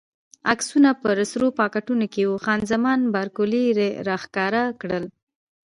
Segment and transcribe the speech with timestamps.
[0.51, 3.65] عکسونه په سرو پاکټو کې وو، خان زمان بارکلي
[4.07, 5.05] راښکاره کړل.